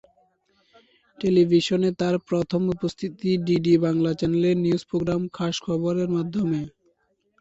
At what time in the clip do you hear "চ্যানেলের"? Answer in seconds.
4.19-4.55